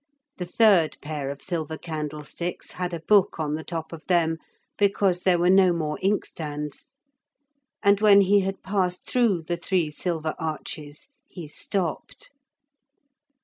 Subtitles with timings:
[0.37, 4.39] The third pair of silver candlesticks had a book on the top of them
[4.75, 6.91] because there were no more inkstands.
[7.83, 12.31] And when he had passed through the three silver arches, he stopped.